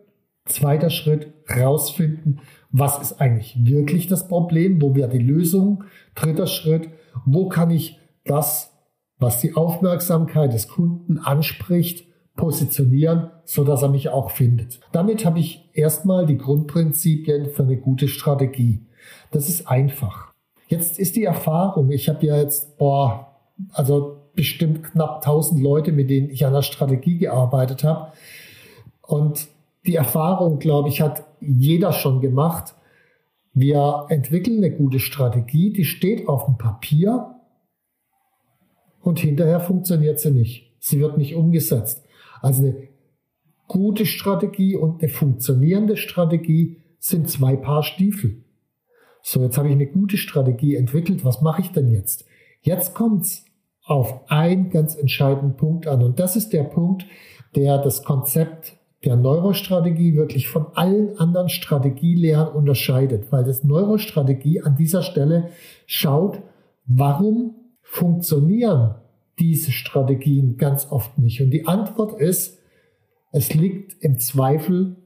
Zweiter 0.44 0.90
Schritt 0.90 1.32
rausfinden, 1.48 2.40
was 2.72 3.00
ist 3.00 3.20
eigentlich 3.20 3.64
wirklich 3.64 4.08
das 4.08 4.26
Problem, 4.26 4.80
wo 4.80 4.94
wäre 4.94 5.10
die 5.10 5.18
Lösung. 5.18 5.84
Dritter 6.14 6.46
Schritt, 6.46 6.88
wo 7.26 7.48
kann 7.48 7.70
ich 7.70 8.00
das, 8.24 8.72
was 9.18 9.40
die 9.40 9.54
Aufmerksamkeit 9.54 10.52
des 10.52 10.68
Kunden 10.68 11.18
anspricht, 11.18 12.06
positionieren, 12.34 13.30
so 13.44 13.62
dass 13.62 13.82
er 13.82 13.90
mich 13.90 14.08
auch 14.08 14.30
findet. 14.30 14.80
Damit 14.92 15.24
habe 15.26 15.38
ich 15.38 15.68
erstmal 15.74 16.24
die 16.24 16.38
Grundprinzipien 16.38 17.50
für 17.50 17.62
eine 17.62 17.76
gute 17.76 18.08
Strategie. 18.08 18.86
Das 19.30 19.50
ist 19.50 19.68
einfach. 19.68 20.32
Jetzt 20.68 20.98
ist 20.98 21.16
die 21.16 21.24
Erfahrung, 21.24 21.90
ich 21.90 22.08
habe 22.08 22.24
ja 22.24 22.36
jetzt, 22.38 22.78
boah, 22.78 23.36
also 23.72 24.22
bestimmt 24.34 24.82
knapp 24.82 25.16
1000 25.16 25.60
Leute, 25.60 25.92
mit 25.92 26.08
denen 26.08 26.30
ich 26.30 26.46
an 26.46 26.54
der 26.54 26.62
Strategie 26.62 27.18
gearbeitet 27.18 27.84
habe. 27.84 28.12
Und 29.02 29.48
die 29.86 29.96
Erfahrung, 29.96 30.58
glaube 30.58 30.88
ich, 30.88 31.00
hat 31.00 31.24
jeder 31.40 31.92
schon 31.92 32.20
gemacht. 32.20 32.74
Wir 33.52 34.06
entwickeln 34.08 34.58
eine 34.58 34.74
gute 34.74 34.98
Strategie, 34.98 35.72
die 35.72 35.84
steht 35.84 36.28
auf 36.28 36.46
dem 36.46 36.56
Papier 36.56 37.34
und 39.00 39.18
hinterher 39.18 39.60
funktioniert 39.60 40.20
sie 40.20 40.30
nicht. 40.30 40.72
Sie 40.78 41.00
wird 41.00 41.18
nicht 41.18 41.34
umgesetzt. 41.34 42.04
Also 42.40 42.62
eine 42.62 42.88
gute 43.68 44.06
Strategie 44.06 44.76
und 44.76 45.02
eine 45.02 45.10
funktionierende 45.10 45.96
Strategie 45.96 46.82
sind 46.98 47.28
zwei 47.28 47.56
Paar 47.56 47.82
Stiefel. 47.82 48.44
So, 49.22 49.42
jetzt 49.42 49.58
habe 49.58 49.68
ich 49.68 49.74
eine 49.74 49.86
gute 49.86 50.16
Strategie 50.16 50.76
entwickelt. 50.76 51.24
Was 51.24 51.42
mache 51.42 51.62
ich 51.62 51.72
denn 51.72 51.88
jetzt? 51.88 52.24
Jetzt 52.60 52.94
kommt 52.94 53.22
es 53.22 53.44
auf 53.84 54.30
einen 54.30 54.70
ganz 54.70 54.96
entscheidenden 54.96 55.56
Punkt 55.56 55.86
an. 55.86 56.02
Und 56.02 56.18
das 56.18 56.36
ist 56.36 56.52
der 56.52 56.64
Punkt, 56.64 57.06
der 57.54 57.78
das 57.78 58.04
Konzept 58.04 58.76
der 59.04 59.16
Neurostrategie 59.16 60.14
wirklich 60.14 60.48
von 60.48 60.66
allen 60.74 61.18
anderen 61.18 61.48
Strategielehren 61.48 62.48
unterscheidet, 62.48 63.32
weil 63.32 63.44
das 63.44 63.64
Neurostrategie 63.64 64.62
an 64.62 64.76
dieser 64.76 65.02
Stelle 65.02 65.48
schaut, 65.86 66.40
warum 66.86 67.54
funktionieren 67.82 68.94
diese 69.38 69.72
Strategien 69.72 70.56
ganz 70.56 70.86
oft 70.90 71.18
nicht. 71.18 71.40
Und 71.40 71.50
die 71.50 71.66
Antwort 71.66 72.20
ist, 72.20 72.58
Es 73.34 73.54
liegt 73.54 73.96
im 74.04 74.18
Zweifel 74.18 74.96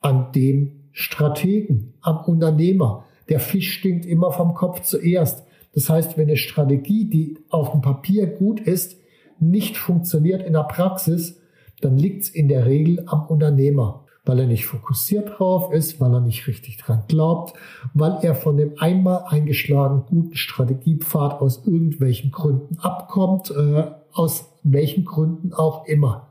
an 0.00 0.32
dem 0.32 0.88
Strategen, 0.90 1.94
am 2.00 2.24
Unternehmer. 2.24 3.04
Der 3.28 3.38
Fisch 3.38 3.72
stinkt 3.74 4.04
immer 4.04 4.32
vom 4.32 4.54
Kopf 4.54 4.82
zuerst. 4.82 5.46
Das 5.72 5.88
heißt, 5.88 6.18
wenn 6.18 6.26
eine 6.26 6.36
Strategie, 6.36 7.08
die 7.08 7.38
auf 7.48 7.70
dem 7.70 7.80
Papier 7.80 8.26
gut 8.26 8.58
ist, 8.58 8.96
nicht 9.38 9.76
funktioniert 9.76 10.42
in 10.42 10.54
der 10.54 10.64
Praxis, 10.64 11.39
dann 11.80 11.96
liegt 11.96 12.24
es 12.24 12.28
in 12.28 12.48
der 12.48 12.66
Regel 12.66 13.04
am 13.06 13.26
Unternehmer, 13.26 14.04
weil 14.24 14.40
er 14.40 14.46
nicht 14.46 14.66
fokussiert 14.66 15.38
drauf 15.38 15.72
ist, 15.72 16.00
weil 16.00 16.12
er 16.12 16.20
nicht 16.20 16.46
richtig 16.46 16.76
dran 16.76 17.04
glaubt, 17.08 17.54
weil 17.94 18.18
er 18.22 18.34
von 18.34 18.56
dem 18.56 18.74
einmal 18.78 19.24
eingeschlagenen 19.26 20.04
guten 20.06 20.36
Strategiepfad 20.36 21.40
aus 21.40 21.66
irgendwelchen 21.66 22.30
Gründen 22.30 22.78
abkommt, 22.78 23.50
äh, 23.50 23.90
aus 24.12 24.52
welchen 24.62 25.04
Gründen 25.04 25.52
auch 25.52 25.86
immer. 25.86 26.28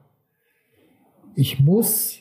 Ich 1.35 1.59
muss, 1.59 2.19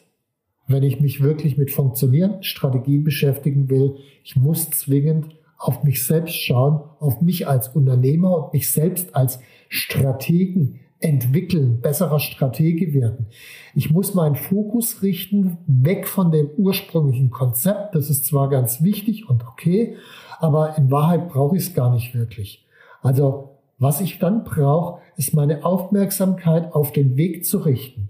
wenn 0.67 0.83
ich 0.83 1.01
mich 1.01 1.23
wirklich 1.23 1.59
mit 1.59 1.71
funktionierenden 1.71 2.43
Strategien 2.43 3.05
beschäftigen 3.05 3.69
will, 3.69 3.97
ich 4.25 4.37
muss 4.37 4.71
zwingend 4.71 5.37
auf 5.59 5.83
mich 5.83 6.07
selbst 6.07 6.35
schauen, 6.35 6.81
auf 7.01 7.21
mich 7.21 7.49
als 7.49 7.69
Unternehmer 7.69 8.45
und 8.45 8.53
mich 8.53 8.71
selbst 8.71 9.15
als 9.17 9.41
Strategen 9.69 10.81
entwickeln, 11.01 11.81
besserer 11.81 12.19
Stratege 12.19 12.93
werden. 12.93 13.27
Ich 13.75 13.91
muss 13.91 14.15
meinen 14.15 14.35
Fokus 14.35 15.03
richten, 15.03 15.59
weg 15.67 16.09
von 16.09 16.33
dem 16.33 16.51
ursprünglichen 16.57 17.31
Konzept. 17.31 17.95
Das 17.95 18.11
ist 18.11 18.27
zwar 18.27 18.49
ganz 18.49 18.83
wichtig 18.83 19.29
und 19.29 19.47
okay, 19.47 19.97
aber 20.39 20.77
in 20.77 20.91
Wahrheit 20.91 21.29
brauche 21.29 21.57
ich 21.57 21.69
es 21.69 21.75
gar 21.75 21.93
nicht 21.93 22.15
wirklich. 22.15 22.67
Also 23.01 23.59
was 23.79 24.01
ich 24.01 24.19
dann 24.19 24.43
brauche, 24.43 25.01
ist 25.17 25.35
meine 25.35 25.65
Aufmerksamkeit 25.65 26.75
auf 26.75 26.93
den 26.93 27.17
Weg 27.17 27.45
zu 27.47 27.59
richten. 27.59 28.09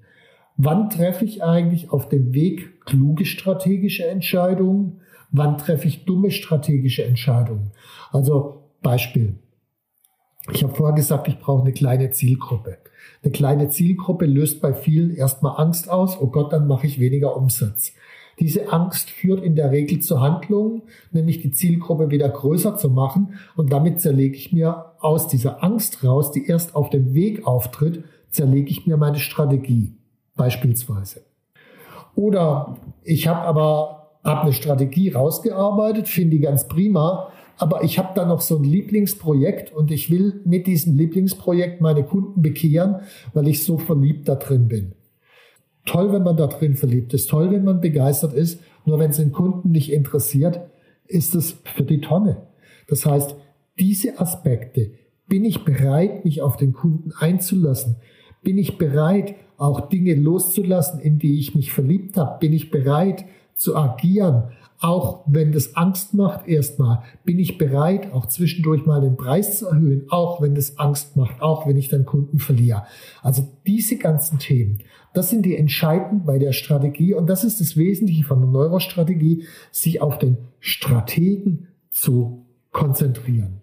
Wann 0.57 0.88
treffe 0.88 1.25
ich 1.25 1.45
eigentlich 1.45 1.92
auf 1.92 2.09
dem 2.09 2.33
Weg 2.33 2.85
kluge 2.87 3.26
strategische 3.26 4.07
Entscheidungen? 4.07 5.00
Wann 5.30 5.59
treffe 5.59 5.87
ich 5.87 6.07
dumme 6.07 6.30
strategische 6.30 7.04
Entscheidungen? 7.04 7.71
Also 8.12 8.62
Beispiel. 8.83 9.35
Ich 10.52 10.62
habe 10.62 10.75
vorher 10.75 10.97
gesagt, 10.97 11.28
ich 11.28 11.38
brauche 11.38 11.62
eine 11.62 11.73
kleine 11.73 12.11
Zielgruppe. 12.11 12.78
Eine 13.23 13.33
kleine 13.33 13.69
Zielgruppe 13.69 14.26
löst 14.26 14.61
bei 14.61 14.73
vielen 14.73 15.14
erstmal 15.14 15.61
Angst 15.61 15.90
aus, 15.90 16.19
oh 16.21 16.28
Gott, 16.28 16.52
dann 16.52 16.67
mache 16.67 16.87
ich 16.87 17.00
weniger 17.00 17.37
Umsatz. 17.37 17.93
Diese 18.38 18.73
Angst 18.73 19.11
führt 19.11 19.43
in 19.43 19.57
der 19.57 19.73
Regel 19.73 19.99
zu 19.99 20.21
Handlungen, 20.21 20.83
nämlich 21.11 21.40
die 21.40 21.50
Zielgruppe 21.50 22.11
wieder 22.11 22.28
größer 22.28 22.76
zu 22.76 22.88
machen 22.88 23.35
und 23.57 23.73
damit 23.73 24.00
zerlege 24.00 24.37
ich 24.37 24.52
mir 24.52 24.93
aus 25.00 25.26
dieser 25.26 25.64
Angst 25.64 26.05
raus, 26.05 26.31
die 26.31 26.47
erst 26.47 26.76
auf 26.76 26.90
dem 26.90 27.14
Weg 27.14 27.47
auftritt, 27.47 28.05
zerlege 28.31 28.71
ich 28.71 28.87
mir 28.87 28.97
meine 28.97 29.19
Strategie 29.19 29.95
beispielsweise. 30.37 31.23
Oder 32.14 32.76
ich 33.02 33.26
habe 33.26 33.40
aber 33.40 33.99
habe 34.25 34.43
eine 34.43 34.52
Strategie 34.52 35.11
rausgearbeitet, 35.11 36.09
finde 36.09 36.37
die 36.37 36.43
ganz 36.43 36.69
prima, 36.69 37.31
aber 37.59 37.83
ich 37.83 37.99
habe 37.99 38.11
da 38.15 38.25
noch 38.25 38.41
so 38.41 38.57
ein 38.57 38.65
Lieblingsprojekt 38.65 39.73
und 39.73 39.91
ich 39.91 40.11
will 40.11 40.41
mit 40.45 40.67
diesem 40.67 40.97
Lieblingsprojekt 40.97 41.81
meine 41.81 42.05
Kunden 42.05 42.41
bekehren, 42.41 43.00
weil 43.35 43.49
ich 43.49 43.65
so 43.65 43.79
verliebt 43.79 44.29
da 44.29 44.37
drin 44.37 44.69
bin. 44.69 44.93
Toll, 45.85 46.12
wenn 46.12 46.23
man 46.23 46.37
da 46.37 46.47
drin 46.47 46.77
verliebt 46.77 47.12
ist, 47.15 47.29
toll, 47.29 47.50
wenn 47.50 47.65
man 47.65 47.81
begeistert 47.81 48.33
ist, 48.33 48.61
nur 48.85 48.99
wenn 48.99 49.11
es 49.11 49.17
den 49.17 49.33
Kunden 49.33 49.71
nicht 49.71 49.93
interessiert, 49.93 50.61
ist 51.07 51.35
es 51.35 51.57
für 51.75 51.83
die 51.83 52.00
Tonne. 52.00 52.47
Das 52.87 53.05
heißt, 53.05 53.35
diese 53.79 54.21
Aspekte, 54.21 54.93
bin 55.27 55.45
ich 55.45 55.65
bereit, 55.65 56.25
mich 56.25 56.43
auf 56.43 56.57
den 56.57 56.73
Kunden 56.73 57.12
einzulassen? 57.19 57.97
Bin 58.43 58.57
ich 58.57 58.79
bereit, 58.79 59.35
auch 59.57 59.88
Dinge 59.88 60.15
loszulassen, 60.15 61.00
in 61.00 61.19
die 61.19 61.38
ich 61.38 61.55
mich 61.55 61.73
verliebt 61.73 62.17
habe? 62.17 62.38
Bin 62.38 62.53
ich 62.53 62.71
bereit, 62.71 63.25
zu 63.59 63.77
agieren, 63.77 64.53
auch 64.80 65.25
wenn 65.26 65.52
das 65.52 65.75
Angst 65.75 66.14
macht 66.14 66.47
erstmal, 66.47 67.02
bin 67.25 67.38
ich 67.38 67.58
bereit, 67.58 68.12
auch 68.12 68.26
zwischendurch 68.26 68.87
mal 68.87 69.00
den 69.00 69.16
Preis 69.16 69.58
zu 69.58 69.66
erhöhen, 69.66 70.06
auch 70.08 70.40
wenn 70.40 70.54
das 70.54 70.78
Angst 70.78 71.16
macht, 71.16 71.42
auch 71.42 71.66
wenn 71.66 71.76
ich 71.76 71.88
dann 71.88 72.04
Kunden 72.04 72.38
verliere. 72.38 72.85
Also 73.23 73.47
diese 73.66 73.97
ganzen 73.99 74.38
Themen, 74.38 74.78
das 75.14 75.30
sind 75.30 75.44
die 75.44 75.56
entscheidenden 75.56 76.25
bei 76.25 76.38
der 76.38 76.52
Strategie 76.52 77.14
und 77.14 77.28
das 77.28 77.42
ist 77.42 77.61
das 77.61 77.76
Wesentliche 77.76 78.25
von 78.25 78.40
der 78.40 78.50
Neurostrategie, 78.50 79.47
sich 79.73 80.00
auf 80.00 80.18
den 80.18 80.38
Strategen 80.61 81.68
zu 81.90 82.47
konzentrieren. 82.70 83.62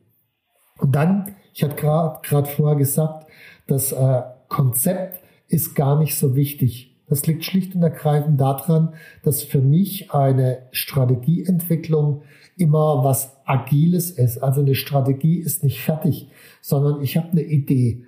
Und 0.80 0.96
dann, 0.96 1.36
ich 1.54 1.64
hatte 1.64 1.76
gerade 1.78 2.50
vorher 2.50 2.78
gesagt, 2.78 3.28
das 3.68 3.94
äh, 3.94 4.22
Konzept 4.50 5.24
ist 5.48 5.76
gar 5.76 5.98
nicht 5.98 6.16
so 6.16 6.36
wichtig. 6.36 6.95
Das 7.08 7.26
liegt 7.28 7.44
schlicht 7.44 7.76
und 7.76 7.84
ergreifend 7.84 8.42
daran, 8.42 8.94
dass 9.24 9.44
für 9.44 9.62
mich 9.62 10.12
eine 10.12 10.64
Strategieentwicklung 10.72 12.24
immer 12.58 13.04
was 13.04 13.38
Agiles 13.46 14.12
ist. 14.12 14.40
Also 14.40 14.62
eine 14.62 14.76
Strategie 14.76 15.38
ist 15.38 15.64
nicht 15.64 15.82
fertig, 15.82 16.30
sondern 16.62 17.02
ich 17.02 17.18
habe 17.18 17.32
eine 17.32 17.44
Idee. 17.44 18.04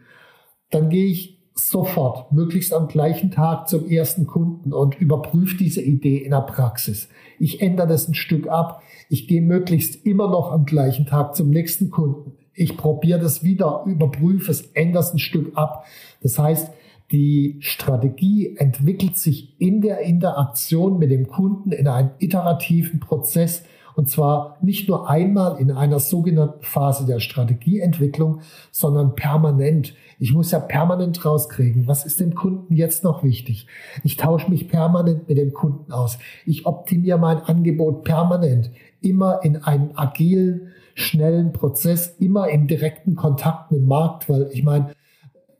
Dann 0.71 0.89
gehe 0.89 1.05
ich 1.05 1.37
sofort, 1.53 2.31
möglichst 2.31 2.73
am 2.73 2.87
gleichen 2.87 3.31
Tag 3.31 3.67
zum 3.67 3.87
ersten 3.89 4.27
Kunden 4.27 4.73
und 4.73 4.99
überprüfe 4.99 5.57
diese 5.57 5.81
Idee 5.81 6.17
in 6.17 6.31
der 6.31 6.41
Praxis. 6.41 7.09
Ich 7.39 7.61
ändere 7.61 7.87
das 7.87 8.07
ein 8.07 8.13
Stück 8.13 8.47
ab. 8.47 8.81
Ich 9.09 9.27
gehe 9.27 9.41
möglichst 9.41 10.05
immer 10.05 10.29
noch 10.29 10.51
am 10.51 10.65
gleichen 10.65 11.05
Tag 11.05 11.35
zum 11.35 11.49
nächsten 11.49 11.89
Kunden. 11.89 12.33
Ich 12.53 12.77
probiere 12.77 13.19
das 13.19 13.43
wieder, 13.43 13.83
überprüfe 13.85 14.51
es, 14.51 14.61
ändere 14.73 15.03
es 15.03 15.13
ein 15.13 15.19
Stück 15.19 15.55
ab. 15.55 15.85
Das 16.21 16.39
heißt, 16.39 16.71
die 17.11 17.57
Strategie 17.59 18.55
entwickelt 18.57 19.17
sich 19.17 19.59
in 19.59 19.81
der 19.81 20.01
Interaktion 20.01 20.99
mit 20.99 21.11
dem 21.11 21.27
Kunden 21.27 21.71
in 21.71 21.87
einem 21.87 22.11
iterativen 22.19 22.99
Prozess 22.99 23.63
und 23.97 24.09
zwar 24.09 24.57
nicht 24.61 24.87
nur 24.87 25.09
einmal 25.09 25.59
in 25.59 25.71
einer 25.71 25.99
sogenannten 25.99 26.61
Phase 26.61 27.07
der 27.07 27.19
Strategieentwicklung, 27.19 28.41
sondern 28.71 29.15
permanent. 29.15 29.95
Ich 30.19 30.33
muss 30.35 30.51
ja 30.51 30.59
permanent 30.59 31.25
rauskriegen, 31.25 31.87
was 31.87 32.05
ist 32.05 32.19
dem 32.19 32.35
Kunden 32.35 32.75
jetzt 32.75 33.03
noch 33.03 33.23
wichtig. 33.23 33.65
Ich 34.03 34.15
tausche 34.15 34.51
mich 34.51 34.69
permanent 34.69 35.27
mit 35.27 35.39
dem 35.39 35.51
Kunden 35.51 35.91
aus. 35.91 36.19
Ich 36.45 36.67
optimiere 36.67 37.17
mein 37.17 37.39
Angebot 37.39 38.03
permanent, 38.03 38.69
immer 39.01 39.39
in 39.43 39.63
einem 39.63 39.89
agilen, 39.95 40.73
schnellen 40.93 41.51
Prozess, 41.51 42.17
immer 42.19 42.49
im 42.49 42.67
direkten 42.67 43.15
Kontakt 43.15 43.71
mit 43.71 43.81
dem 43.81 43.87
Markt, 43.87 44.29
weil 44.29 44.47
ich 44.53 44.63
meine, 44.63 44.91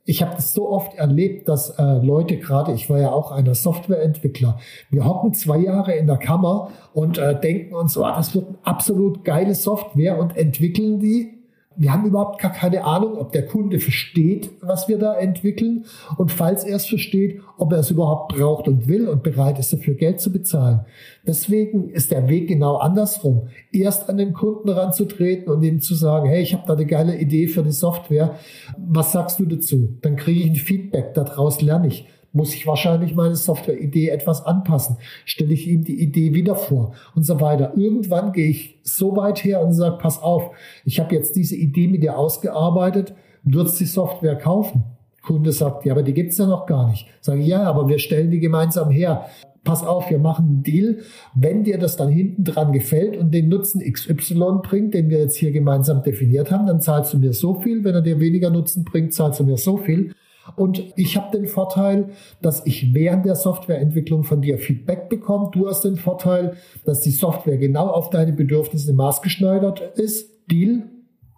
ich 0.08 0.22
habe 0.22 0.34
das 0.34 0.54
so 0.54 0.70
oft 0.70 0.94
erlebt, 0.94 1.50
dass 1.50 1.68
äh, 1.78 1.82
Leute 1.82 2.38
gerade, 2.38 2.72
ich 2.72 2.88
war 2.88 2.98
ja 2.98 3.10
auch 3.10 3.30
einer 3.30 3.54
Softwareentwickler, 3.54 4.58
wir 4.88 5.04
hocken 5.04 5.34
zwei 5.34 5.58
Jahre 5.58 5.92
in 5.96 6.06
der 6.06 6.16
Kammer 6.16 6.70
und 6.94 7.18
äh, 7.18 7.38
denken 7.38 7.74
uns, 7.74 7.94
oh, 7.98 8.04
das 8.04 8.34
wird 8.34 8.46
absolut 8.62 9.22
geile 9.22 9.54
Software 9.54 10.18
und 10.18 10.34
entwickeln 10.34 10.98
die 10.98 11.37
wir 11.78 11.92
haben 11.92 12.06
überhaupt 12.06 12.40
gar 12.40 12.52
keine 12.52 12.84
Ahnung, 12.84 13.16
ob 13.16 13.30
der 13.30 13.46
Kunde 13.46 13.78
versteht, 13.78 14.50
was 14.60 14.88
wir 14.88 14.98
da 14.98 15.14
entwickeln 15.14 15.84
und 16.16 16.32
falls 16.32 16.64
er 16.64 16.76
es 16.76 16.86
versteht, 16.86 17.40
ob 17.56 17.72
er 17.72 17.78
es 17.78 17.90
überhaupt 17.90 18.34
braucht 18.34 18.66
und 18.66 18.88
will 18.88 19.08
und 19.08 19.22
bereit 19.22 19.60
ist, 19.60 19.72
dafür 19.72 19.94
Geld 19.94 20.20
zu 20.20 20.32
bezahlen. 20.32 20.80
Deswegen 21.24 21.88
ist 21.88 22.10
der 22.10 22.28
Weg 22.28 22.48
genau 22.48 22.76
andersrum. 22.76 23.48
Erst 23.72 24.10
an 24.10 24.18
den 24.18 24.32
Kunden 24.32 24.68
ranzutreten 24.68 25.52
und 25.52 25.62
ihm 25.62 25.80
zu 25.80 25.94
sagen, 25.94 26.28
hey, 26.28 26.42
ich 26.42 26.52
habe 26.52 26.64
da 26.66 26.74
eine 26.74 26.86
geile 26.86 27.16
Idee 27.16 27.46
für 27.46 27.62
die 27.62 27.70
Software. 27.70 28.34
Was 28.76 29.12
sagst 29.12 29.38
du 29.38 29.46
dazu? 29.46 29.96
Dann 30.02 30.16
kriege 30.16 30.40
ich 30.40 30.50
ein 30.50 30.56
Feedback, 30.56 31.14
daraus 31.14 31.62
lerne 31.62 31.86
ich 31.86 32.08
muss 32.32 32.54
ich 32.54 32.66
wahrscheinlich 32.66 33.14
meine 33.14 33.36
Software-Idee 33.36 34.08
etwas 34.08 34.44
anpassen. 34.44 34.96
Stelle 35.24 35.54
ich 35.54 35.66
ihm 35.66 35.84
die 35.84 36.00
Idee 36.00 36.34
wieder 36.34 36.54
vor 36.54 36.94
und 37.14 37.24
so 37.24 37.40
weiter. 37.40 37.72
Irgendwann 37.76 38.32
gehe 38.32 38.48
ich 38.48 38.78
so 38.82 39.16
weit 39.16 39.44
her 39.44 39.60
und 39.62 39.72
sage, 39.72 39.98
pass 39.98 40.22
auf, 40.22 40.50
ich 40.84 41.00
habe 41.00 41.14
jetzt 41.14 41.36
diese 41.36 41.56
Idee 41.56 41.88
mit 41.88 42.02
dir 42.02 42.18
ausgearbeitet, 42.18 43.14
würdest 43.42 43.80
die 43.80 43.86
Software 43.86 44.36
kaufen? 44.36 44.84
Kunde 45.22 45.52
sagt, 45.52 45.84
ja, 45.84 45.92
aber 45.92 46.02
die 46.02 46.14
gibt's 46.14 46.38
ja 46.38 46.46
noch 46.46 46.66
gar 46.66 46.88
nicht. 46.88 47.06
Sage 47.20 47.42
ja, 47.42 47.62
aber 47.64 47.88
wir 47.88 47.98
stellen 47.98 48.30
die 48.30 48.40
gemeinsam 48.40 48.90
her. 48.90 49.26
Pass 49.64 49.84
auf, 49.84 50.08
wir 50.08 50.18
machen 50.18 50.46
einen 50.46 50.62
Deal. 50.62 50.98
Wenn 51.34 51.64
dir 51.64 51.78
das 51.78 51.96
dann 51.96 52.08
hinten 52.08 52.44
dran 52.44 52.72
gefällt 52.72 53.16
und 53.16 53.34
den 53.34 53.48
Nutzen 53.48 53.80
XY 53.80 54.60
bringt, 54.62 54.94
den 54.94 55.10
wir 55.10 55.18
jetzt 55.18 55.36
hier 55.36 55.52
gemeinsam 55.52 56.02
definiert 56.02 56.50
haben, 56.50 56.66
dann 56.66 56.80
zahlst 56.80 57.12
du 57.12 57.18
mir 57.18 57.34
so 57.34 57.60
viel. 57.60 57.84
Wenn 57.84 57.94
er 57.94 58.00
dir 58.00 58.20
weniger 58.20 58.48
Nutzen 58.48 58.84
bringt, 58.84 59.12
zahlst 59.12 59.40
du 59.40 59.44
mir 59.44 59.58
so 59.58 59.76
viel. 59.76 60.14
Und 60.56 60.92
ich 60.96 61.16
habe 61.16 61.36
den 61.36 61.46
Vorteil, 61.46 62.10
dass 62.42 62.64
ich 62.66 62.94
während 62.94 63.26
der 63.26 63.36
Softwareentwicklung 63.36 64.24
von 64.24 64.40
dir 64.40 64.58
Feedback 64.58 65.08
bekomme. 65.08 65.50
Du 65.52 65.68
hast 65.68 65.82
den 65.82 65.96
Vorteil, 65.96 66.56
dass 66.84 67.00
die 67.00 67.10
Software 67.10 67.58
genau 67.58 67.88
auf 67.88 68.10
deine 68.10 68.32
Bedürfnisse 68.32 68.92
maßgeschneidert 68.92 69.98
ist. 69.98 70.30
Deal? 70.50 70.84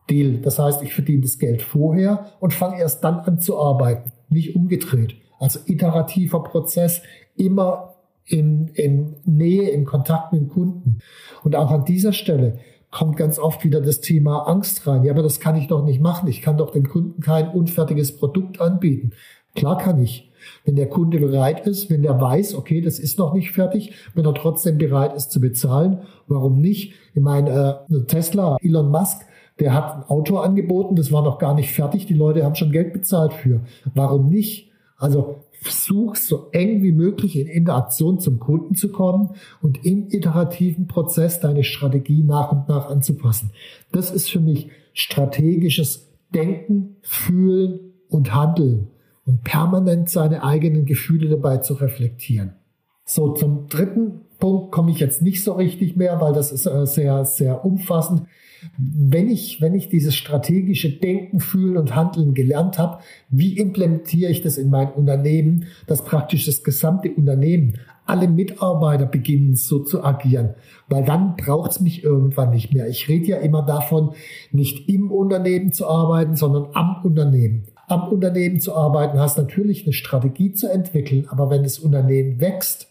Deal. 0.09 0.39
Das 0.39 0.59
heißt, 0.59 0.83
ich 0.83 0.95
verdiene 0.95 1.23
das 1.23 1.39
Geld 1.39 1.63
vorher 1.63 2.27
und 2.41 2.53
fange 2.53 2.81
erst 2.81 3.05
dann 3.05 3.21
an 3.21 3.41
zu 3.41 3.59
arbeiten, 3.59 4.13
nicht 4.29 4.57
umgedreht. 4.57 5.17
Also 5.39 5.61
iterativer 5.67 6.43
Prozess, 6.43 7.03
immer 7.37 7.95
in, 8.27 8.69
in 8.75 9.17
Nähe, 9.25 9.71
in 9.71 9.85
Kontakt 9.85 10.33
mit 10.33 10.43
dem 10.43 10.49
Kunden. 10.49 10.99
Und 11.43 11.57
auch 11.57 11.71
an 11.71 11.85
dieser 11.85 12.13
Stelle 12.13 12.59
kommt 12.91 13.17
ganz 13.17 13.39
oft 13.39 13.65
wieder 13.65 13.81
das 13.81 14.01
Thema 14.01 14.49
Angst 14.49 14.87
rein. 14.87 15.05
Ja, 15.05 15.13
aber 15.13 15.23
das 15.23 15.41
kann 15.41 15.57
ich 15.57 15.69
doch 15.69 15.85
nicht 15.85 16.01
machen. 16.01 16.29
Ich 16.29 16.43
kann 16.43 16.57
doch 16.57 16.71
dem 16.71 16.89
Kunden 16.89 17.21
kein 17.21 17.49
unfertiges 17.49 18.17
Produkt 18.17 18.61
anbieten. 18.61 19.13
Klar 19.55 19.79
kann 19.79 20.03
ich. 20.03 20.31
Wenn 20.65 20.77
der 20.77 20.89
Kunde 20.89 21.19
bereit 21.19 21.67
ist, 21.67 21.91
wenn 21.91 22.03
der 22.03 22.21
weiß, 22.21 22.55
okay, 22.55 22.81
das 22.81 22.99
ist 22.99 23.19
noch 23.19 23.35
nicht 23.35 23.53
fertig, 23.53 23.93
wenn 24.15 24.25
er 24.25 24.35
trotzdem 24.35 24.79
bereit 24.79 25.15
ist 25.15 25.31
zu 25.31 25.41
bezahlen, 25.41 26.01
warum 26.29 26.61
nicht? 26.61 26.95
Ich 27.15 27.21
meine, 27.21 27.87
äh, 27.91 28.01
Tesla, 28.05 28.57
Elon 28.63 28.91
Musk, 28.91 29.23
der 29.59 29.75
hat 29.75 29.97
ein 29.97 30.03
Auto 30.05 30.39
angeboten, 30.39 30.97
das 30.97 31.13
war 31.13 31.23
noch 31.23 31.39
gar 31.39 31.55
nicht 31.55 31.73
fertig, 31.73 32.07
die 32.07 32.15
Leute 32.15 32.45
haben 32.45 32.55
schon 32.55 32.73
Geld 32.73 32.95
bezahlt 32.95 33.35
für. 33.35 33.61
Warum 33.95 34.29
nicht? 34.29 34.71
Also 34.97 35.41
versuch 35.61 36.17
so 36.17 36.49
eng 36.53 36.83
wie 36.83 36.93
möglich 36.93 37.39
in 37.39 37.47
Interaktion 37.47 38.19
zum 38.19 38.41
Kunden 38.41 38.75
zu 38.75 38.91
kommen 38.91 39.31
und 39.61 39.85
im 39.85 40.09
iterativen 40.09 40.87
Prozess 40.87 41.41
deine 41.41 41.65
Strategie 41.65 42.23
nach 42.23 42.51
und 42.51 42.69
nach 42.69 42.89
anzupassen. 42.89 43.51
Das 43.93 44.11
ist 44.11 44.31
für 44.31 44.41
mich 44.41 44.71
strategisches 44.95 46.09
Denken, 46.35 46.97
Fühlen 47.03 47.93
und 48.09 48.35
Handeln 48.35 48.89
und 49.27 49.45
permanent 49.45 50.09
seine 50.09 50.43
eigenen 50.43 50.87
Gefühle 50.87 51.29
dabei 51.29 51.59
zu 51.59 51.75
reflektieren. 51.75 52.55
So, 53.05 53.35
zum 53.35 53.67
dritten 53.69 54.23
Punkt 54.39 54.73
komme 54.73 54.91
ich 54.93 55.01
jetzt 55.01 55.21
nicht 55.21 55.45
so 55.45 55.53
richtig 55.53 55.97
mehr, 55.97 56.21
weil 56.21 56.33
das 56.33 56.53
ist 56.53 56.67
äh, 56.67 56.87
sehr, 56.87 57.25
sehr 57.25 57.65
umfassend. 57.65 58.23
Wenn 58.79 59.31
ich, 59.31 59.61
wenn 59.61 59.75
ich 59.75 59.89
dieses 59.89 60.15
strategische 60.15 60.91
Denken, 60.91 61.41
Fühlen 61.41 61.77
und 61.77 61.95
Handeln 61.95 62.35
gelernt 62.35 62.79
habe, 62.79 62.99
wie 63.29 63.59
implementiere 63.59 64.31
ich 64.31 64.43
das 64.43 64.59
in 64.59 64.71
mein 64.71 64.93
Unternehmen, 64.93 65.67
dass 65.87 66.05
praktisch 66.05 66.47
das 66.47 66.63
gesamte 66.63 67.11
Unternehmen, 67.11 67.75
alle 68.11 68.29
Mitarbeiter 68.29 69.07
beginnen 69.07 69.55
so 69.55 69.79
zu 69.79 70.03
agieren, 70.03 70.55
weil 70.89 71.05
dann 71.05 71.37
braucht 71.37 71.71
es 71.71 71.81
mich 71.81 72.03
irgendwann 72.03 72.51
nicht 72.51 72.75
mehr. 72.75 72.89
Ich 72.89 73.09
rede 73.09 73.27
ja 73.27 73.37
immer 73.37 73.63
davon, 73.63 74.15
nicht 74.51 74.89
im 74.89 75.13
Unternehmen 75.13 75.73
zu 75.73 75.87
arbeiten, 75.87 76.35
sondern 76.35 76.69
am 76.75 77.05
Unternehmen. 77.05 77.69
Am 77.87 78.09
Unternehmen 78.09 78.61
zu 78.61 78.75
arbeiten 78.75 79.19
heißt 79.19 79.39
natürlich 79.39 79.85
eine 79.85 79.93
Strategie 79.93 80.53
zu 80.53 80.69
entwickeln, 80.69 81.27
aber 81.29 81.51
wenn 81.51 81.63
das 81.63 81.79
Unternehmen 81.79 82.41
wächst, 82.41 82.89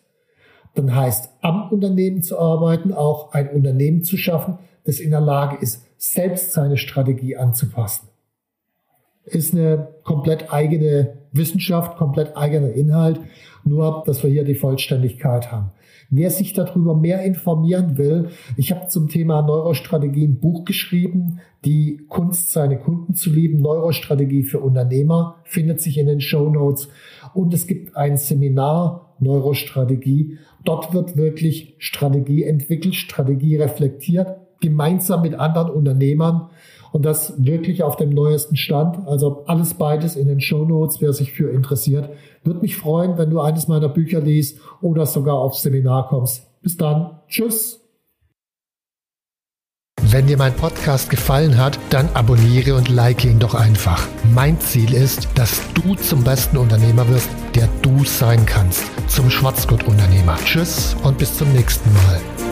dann 0.76 0.96
heißt 0.96 1.30
am 1.42 1.70
Unternehmen 1.70 2.22
zu 2.22 2.40
arbeiten, 2.40 2.94
auch 2.94 3.34
ein 3.34 3.50
Unternehmen 3.50 4.04
zu 4.04 4.18
schaffen, 4.18 4.58
das 4.90 5.00
in 5.00 5.12
der 5.12 5.22
Lage 5.22 5.58
ist, 5.62 5.86
selbst 5.98 6.52
seine 6.52 6.78
Strategie 6.78 7.38
anzupassen. 7.38 8.08
Ist 9.24 9.54
eine 9.54 9.90
komplett 10.04 10.52
eigene 10.52 11.20
Wissenschaft, 11.32 11.98
komplett 11.98 12.36
eigener 12.36 12.72
Inhalt, 12.72 13.20
nur 13.64 14.04
dass 14.08 14.24
wir 14.24 14.32
hier 14.32 14.44
die 14.44 14.56
Vollständigkeit 14.56 15.52
haben. 15.52 15.72
Wer 16.10 16.32
sich 16.32 16.54
darüber 16.54 16.96
mehr 16.96 17.24
informieren 17.24 18.00
will, 18.00 18.30
ich 18.58 18.72
habe 18.72 18.88
zum 18.88 19.10
Thema 19.10 19.44
Neurostrategie 19.44 20.26
ein 20.26 20.40
Buch 20.40 20.66
geschrieben, 20.66 21.40
die 21.66 22.02
Kunst, 22.10 22.52
seine 22.52 22.80
Kunden 22.80 23.14
zu 23.14 23.30
lieben, 23.30 23.62
Neurostrategie 23.62 24.42
für 24.42 24.60
Unternehmer, 24.60 25.36
findet 25.44 25.82
sich 25.82 26.00
in 26.00 26.08
den 26.08 26.22
Show 26.22 26.50
Notes. 26.50 26.90
Und 27.36 27.54
es 27.54 27.68
gibt 27.68 27.96
ein 27.96 28.18
Seminar 28.18 29.16
Neurostrategie. 29.20 30.40
Dort 30.64 30.94
wird 30.96 31.16
wirklich 31.16 31.76
Strategie 31.78 32.44
entwickelt, 32.44 32.96
Strategie 32.96 33.58
reflektiert, 33.58 34.38
gemeinsam 34.62 35.22
mit 35.22 35.36
anderen 35.36 35.70
Unternehmern 35.70 36.50
und 36.92 37.06
das 37.06 37.34
wirklich 37.38 37.84
auf 37.84 37.96
dem 37.96 38.10
neuesten 38.10 38.56
Stand. 38.56 39.08
Also 39.08 39.44
alles 39.46 39.76
beides 39.76 40.16
in 40.16 40.28
den 40.28 40.42
Show 40.42 40.66
Notes, 40.66 41.02
wer 41.02 41.14
sich 41.14 41.32
für 41.32 41.50
interessiert. 41.52 42.10
Würde 42.44 42.62
mich 42.62 42.78
freuen, 42.78 43.18
wenn 43.18 43.30
du 43.30 43.40
eines 43.40 43.68
meiner 43.68 43.90
Bücher 43.90 44.22
liest 44.22 44.60
oder 44.82 45.06
sogar 45.06 45.36
aufs 45.36 45.62
Seminar 45.62 46.08
kommst. 46.08 46.48
Bis 46.62 46.78
dann. 46.78 47.20
Tschüss. 47.28 47.80
Wenn 50.02 50.28
dir 50.28 50.38
mein 50.38 50.56
Podcast 50.56 51.10
gefallen 51.10 51.58
hat, 51.58 51.78
dann 51.92 52.10
abonniere 52.16 52.74
und 52.74 52.90
like 52.90 53.26
ihn 53.26 53.38
doch 53.38 53.54
einfach. 53.54 54.08
Mein 54.34 54.60
Ziel 54.60 54.94
ist, 54.94 55.28
dass 55.36 55.62
du 55.74 55.94
zum 55.96 56.24
besten 56.24 56.58
Unternehmer 56.58 57.08
wirst, 57.10 57.30
der 57.54 57.70
du 57.84 58.04
sein 58.06 58.46
kannst. 58.46 58.86
Zum 59.08 59.30
Schwarzgurt-Unternehmer. 59.30 60.38
Tschüss 60.46 60.96
und 61.04 61.18
bis 61.18 61.38
zum 61.38 61.52
nächsten 61.54 61.92
Mal. 61.94 62.49